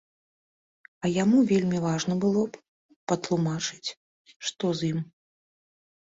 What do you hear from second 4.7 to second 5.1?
з ім.